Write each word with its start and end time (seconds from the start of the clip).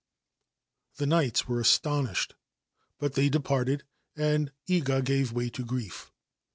The 0.95 1.05
knights 1.05 1.47
were 1.47 1.59
astonished; 1.59 2.33
but 2.97 3.13
they 3.13 3.29
departed, 3.29 3.83
and 4.15 4.51
a. 4.67 4.79
gave 4.81 5.31
way 5.31 5.51
to 5.51 5.63
grief. 5.63 6.11